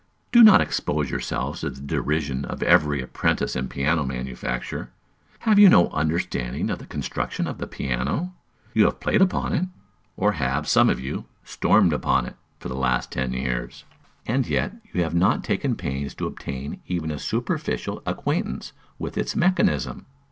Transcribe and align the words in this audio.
Do 0.31 0.41
not 0.41 0.61
expose 0.61 1.11
yourselves 1.11 1.59
to 1.59 1.69
the 1.69 1.79
derision 1.79 2.43
of 2.45 2.63
every 2.63 3.03
apprentice 3.03 3.55
in 3.55 3.69
piano 3.69 4.03
manufacture. 4.03 4.89
Have 5.41 5.59
you 5.59 5.69
no 5.69 5.89
understanding 5.91 6.71
of 6.71 6.79
the 6.79 6.87
construction 6.87 7.45
of 7.45 7.59
the 7.59 7.67
piano? 7.67 8.33
You 8.73 8.85
have 8.85 8.99
played 8.99 9.21
upon 9.21 9.53
it, 9.53 9.65
or 10.17 10.31
have, 10.31 10.67
some 10.67 10.89
of 10.89 10.99
you, 10.99 11.25
stormed 11.43 11.93
upon 11.93 12.25
it, 12.25 12.35
for 12.57 12.67
the 12.67 12.73
last 12.73 13.11
ten 13.11 13.31
years; 13.33 13.83
and 14.25 14.47
yet 14.47 14.73
you 14.91 15.03
have 15.03 15.13
not 15.13 15.43
taken 15.43 15.75
pains 15.75 16.15
to 16.15 16.25
obtain 16.25 16.81
even 16.87 17.11
a 17.11 17.19
superficial 17.19 18.01
acquaintance 18.07 18.73
with 18.97 19.19
its 19.19 19.35
mechanism. 19.35 20.07